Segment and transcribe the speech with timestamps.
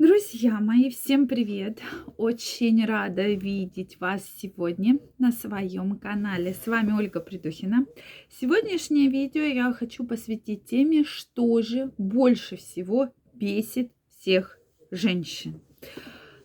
[0.00, 1.82] Друзья мои, всем привет!
[2.16, 6.54] Очень рада видеть вас сегодня на своем канале.
[6.54, 7.84] С вами Ольга Придухина.
[8.30, 14.58] Сегодняшнее видео я хочу посвятить теме, что же больше всего бесит всех
[14.90, 15.60] женщин.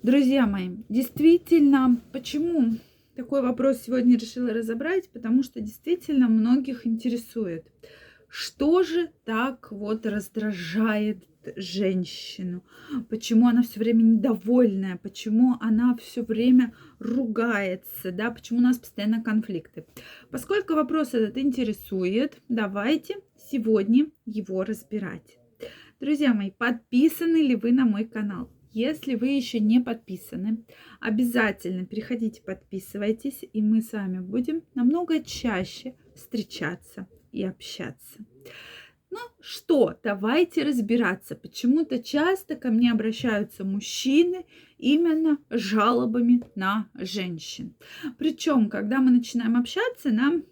[0.03, 2.73] Друзья мои, действительно, почему
[3.15, 5.09] такой вопрос сегодня решила разобрать?
[5.11, 7.65] Потому что действительно многих интересует,
[8.27, 11.23] что же так вот раздражает
[11.55, 12.63] женщину,
[13.09, 19.23] почему она все время недовольная, почему она все время ругается, да, почему у нас постоянно
[19.23, 19.85] конфликты.
[20.31, 23.15] Поскольку вопрос этот интересует, давайте
[23.51, 25.39] сегодня его разбирать.
[25.99, 28.51] Друзья мои, подписаны ли вы на мой канал?
[28.71, 30.65] Если вы еще не подписаны,
[30.99, 38.19] обязательно переходите, подписывайтесь, и мы с вами будем намного чаще встречаться и общаться.
[39.15, 41.35] Ну что, давайте разбираться.
[41.37, 44.45] Почему-то часто ко мне обращаются мужчины
[44.77, 47.75] именно жалобами на женщин.
[48.17, 50.43] Причем, когда мы начинаем общаться, нам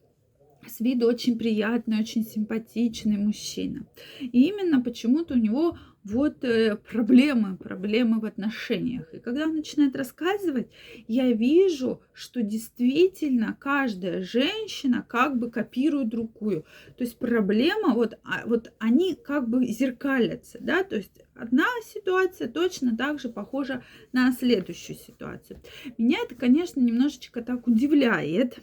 [0.65, 3.85] с виду очень приятный, очень симпатичный мужчина.
[4.21, 9.13] И именно почему-то у него вот э, проблемы, проблемы в отношениях.
[9.13, 10.67] И когда он начинает рассказывать,
[11.07, 16.63] я вижу, что действительно каждая женщина как бы копирует другую.
[16.97, 22.49] То есть проблема, вот, а, вот они как бы зеркалятся, да, то есть одна ситуация
[22.49, 25.61] точно так же похожа на следующую ситуацию.
[25.97, 28.59] Меня это, конечно, немножечко так удивляет,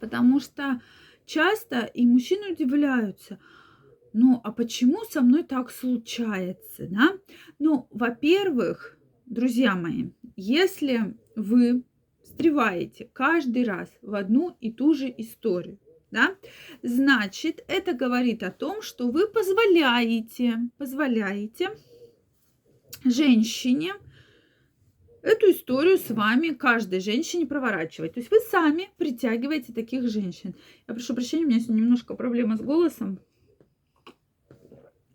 [0.00, 0.80] потому что
[1.24, 3.38] часто и мужчины удивляются–
[4.20, 7.16] ну, а почему со мной так случается, да?
[7.60, 11.84] Ну, во-первых, друзья мои, если вы
[12.24, 15.78] встреваете каждый раз в одну и ту же историю,
[16.10, 16.34] да,
[16.82, 21.70] значит, это говорит о том, что вы позволяете, позволяете
[23.04, 23.92] женщине
[25.22, 28.14] эту историю с вами, каждой женщине проворачивать.
[28.14, 30.56] То есть вы сами притягиваете таких женщин.
[30.88, 33.20] Я прошу прощения, у меня сегодня немножко проблема с голосом.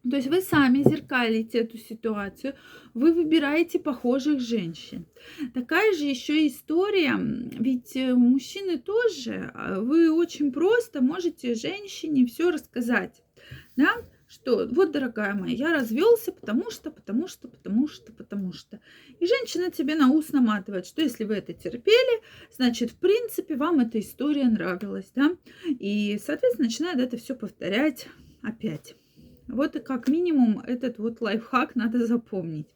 [0.09, 2.55] То есть вы сами зеркалите эту ситуацию,
[2.93, 5.05] вы выбираете похожих женщин.
[5.53, 12.51] Такая же еще история, ведь э, мужчины тоже, а, вы очень просто можете женщине все
[12.51, 13.23] рассказать,
[13.77, 13.93] да,
[14.27, 18.81] что вот, дорогая моя, я развелся, потому что, потому что, потому что, потому что.
[19.19, 22.21] И женщина тебе на ус наматывает, что если вы это терпели,
[22.51, 28.07] значит, в принципе, вам эта история нравилась, да, и, соответственно, начинает это все повторять
[28.41, 28.95] опять.
[29.53, 32.67] Вот как минимум этот вот лайфхак надо запомнить.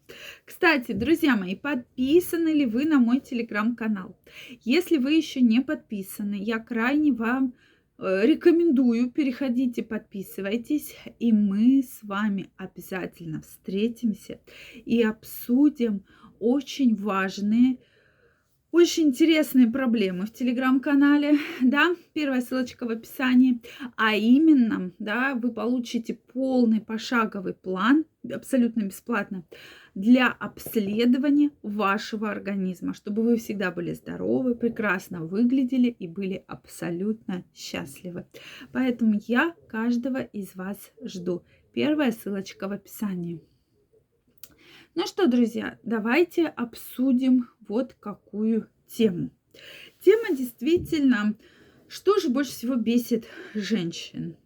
[0.46, 4.16] Кстати, друзья мои, подписаны ли вы на мой телеграм-канал?
[4.64, 7.56] Если вы еще не подписаны, я крайне вам
[7.98, 14.40] э, рекомендую, переходите, подписывайтесь, и мы с вами обязательно встретимся
[14.86, 16.04] и обсудим
[16.40, 17.80] очень важные
[18.78, 23.60] очень интересные проблемы в телеграм-канале, да, первая ссылочка в описании,
[23.96, 29.46] а именно, да, вы получите полный пошаговый план, абсолютно бесплатно,
[29.96, 38.28] для обследования вашего организма, чтобы вы всегда были здоровы, прекрасно выглядели и были абсолютно счастливы.
[38.72, 41.44] Поэтому я каждого из вас жду.
[41.74, 43.42] Первая ссылочка в описании.
[45.00, 49.30] Ну что, друзья, давайте обсудим вот какую тему.
[50.00, 51.36] Тема действительно,
[51.88, 54.38] что же больше всего бесит женщин?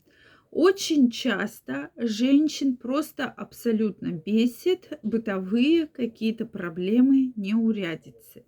[0.49, 8.43] Очень часто женщин просто абсолютно бесит бытовые какие-то проблемы, неурядицы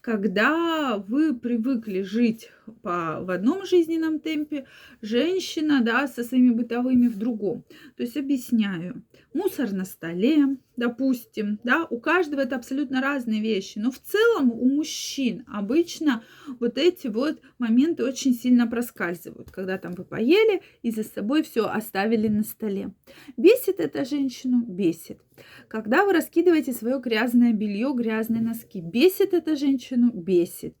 [0.00, 2.50] когда вы привыкли жить
[2.82, 4.66] по, в одном жизненном темпе,
[5.02, 7.64] женщина, да, со своими бытовыми в другом.
[7.96, 9.04] То есть объясняю.
[9.34, 14.64] Мусор на столе, допустим, да, у каждого это абсолютно разные вещи, но в целом у
[14.64, 16.22] мужчин обычно
[16.60, 21.66] вот эти вот моменты очень сильно проскальзывают, когда там вы поели и за собой все
[21.66, 22.94] оставили на столе.
[23.36, 24.64] Бесит это женщину?
[24.66, 25.20] Бесит.
[25.68, 30.10] Когда вы раскидываете свое грязное белье, грязные носки, бесит это женщину?
[30.12, 30.74] Бесит.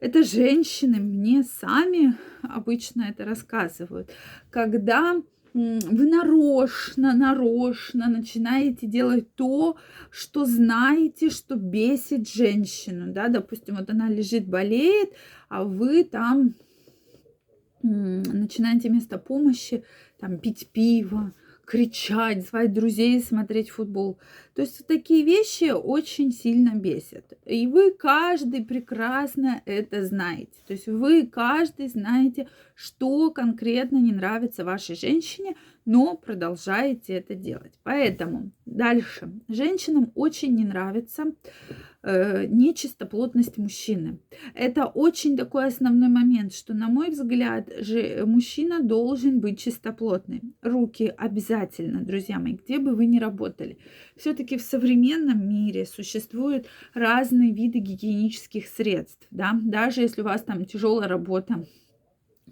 [0.00, 4.10] Это женщины мне сами обычно это рассказывают.
[4.50, 9.76] Когда вы нарочно, нарочно начинаете делать то,
[10.10, 15.10] что знаете, что бесит женщину, да, допустим, вот она лежит, болеет,
[15.48, 16.54] а вы там
[17.82, 19.84] начинаете вместо помощи
[20.18, 21.34] там пить пиво,
[21.70, 24.18] кричать, звать друзей, смотреть футбол.
[24.56, 27.38] То есть такие вещи очень сильно бесят.
[27.46, 30.58] И вы каждый прекрасно это знаете.
[30.66, 37.74] То есть вы каждый знаете, что конкретно не нравится вашей женщине, но продолжаете это делать.
[37.84, 39.30] Поэтому дальше.
[39.46, 41.26] Женщинам очень не нравится
[42.02, 44.18] э, нечистоплотность мужчины.
[44.54, 50.42] Это очень такой основной момент, что, на мой взгляд, же мужчина должен быть чистоплотный.
[50.62, 53.78] Руки обязательно, друзья мои, где бы вы ни работали.
[54.16, 59.26] Все-таки в современном мире существуют разные виды гигиенических средств.
[59.30, 59.58] Да?
[59.62, 61.64] Даже если у вас там тяжелая работа,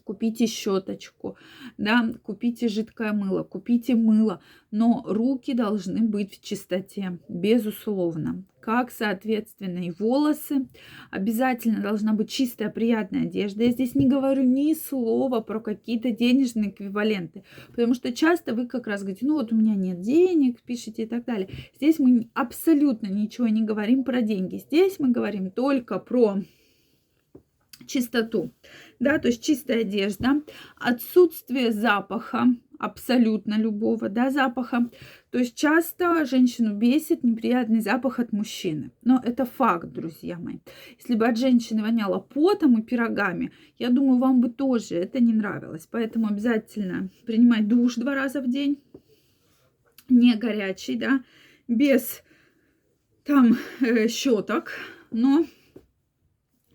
[0.09, 1.37] купите щеточку,
[1.77, 4.41] да, купите жидкое мыло, купите мыло,
[4.71, 8.43] но руки должны быть в чистоте, безусловно.
[8.61, 10.69] Как, соответственно, и волосы.
[11.11, 13.65] Обязательно должна быть чистая, приятная одежда.
[13.65, 18.87] Я здесь не говорю ни слова про какие-то денежные эквиваленты, потому что часто вы как
[18.87, 21.51] раз говорите, ну вот у меня нет денег, пишите и так далее.
[21.77, 24.57] Здесь мы абсолютно ничего не говорим про деньги.
[24.57, 26.39] Здесь мы говорим только про
[27.89, 28.53] чистоту,
[29.01, 30.43] да, то есть чистая одежда,
[30.77, 32.47] отсутствие запаха,
[32.79, 34.89] абсолютно любого, да, запаха.
[35.31, 38.93] То есть часто женщину бесит неприятный запах от мужчины.
[39.03, 40.59] Но это факт, друзья мои.
[40.99, 45.33] Если бы от женщины воняло потом и пирогами, я думаю, вам бы тоже это не
[45.33, 45.89] нравилось.
[45.91, 48.81] Поэтому обязательно принимать душ два раза в день,
[50.09, 51.23] не горячий, да,
[51.67, 52.23] без
[53.25, 54.73] там э, щеток,
[55.11, 55.45] но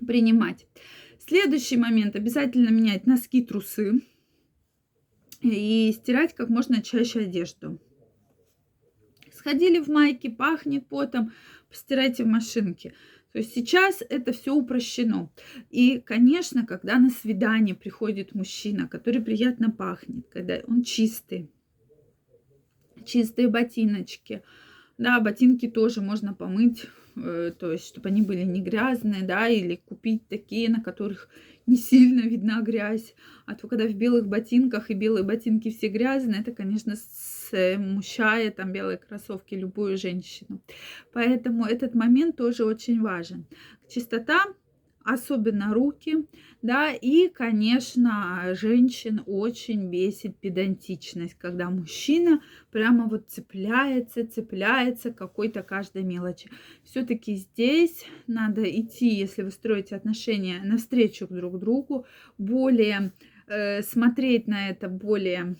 [0.06, 0.68] принимать.
[1.26, 2.16] Следующий момент.
[2.16, 4.02] Обязательно менять носки, трусы.
[5.42, 7.80] И стирать как можно чаще одежду.
[9.32, 11.32] Сходили в майке, пахнет потом,
[11.70, 12.94] постирайте в машинке.
[13.32, 15.32] То есть сейчас это все упрощено.
[15.70, 21.50] И, конечно, когда на свидание приходит мужчина, который приятно пахнет, когда он чистый,
[23.06, 24.44] чистые ботиночки,
[24.98, 30.28] да, ботинки тоже можно помыть то есть чтобы они были не грязные, да, или купить
[30.28, 31.30] такие, на которых
[31.66, 33.16] не сильно видна грязь.
[33.46, 38.72] А то когда в белых ботинках и белые ботинки все грязные, это, конечно, смущает там
[38.72, 40.62] белые кроссовки любую женщину.
[41.14, 43.46] Поэтому этот момент тоже очень важен.
[43.88, 44.46] Чистота
[45.04, 46.26] особенно руки,
[46.62, 52.42] да, и, конечно, женщин очень бесит педантичность, когда мужчина
[52.72, 56.50] прямо вот цепляется, цепляется какой-то каждой мелочи.
[56.84, 62.06] Все-таки здесь надо идти, если вы строите отношения навстречу друг другу,
[62.38, 63.12] более
[63.48, 65.58] э, смотреть на это более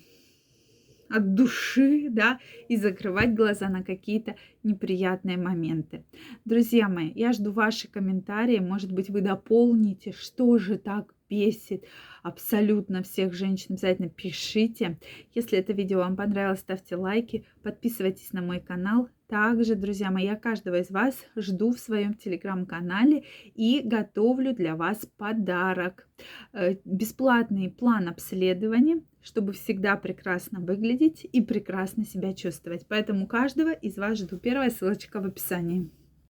[1.14, 6.04] от души, да, и закрывать глаза на какие-то неприятные моменты.
[6.44, 8.58] Друзья мои, я жду ваши комментарии.
[8.58, 11.84] Может быть, вы дополните, что же так бесит
[12.22, 13.74] абсолютно всех женщин.
[13.74, 14.98] Обязательно пишите.
[15.34, 19.08] Если это видео вам понравилось, ставьте лайки, подписывайтесь на мой канал.
[19.28, 23.24] Также, друзья мои, я каждого из вас жду в своем телеграм-канале
[23.54, 26.08] и готовлю для вас подарок.
[26.52, 32.86] Э, бесплатный план обследования чтобы всегда прекрасно выглядеть и прекрасно себя чувствовать.
[32.86, 34.36] Поэтому каждого из вас жду.
[34.36, 35.90] Первая ссылочка в описании.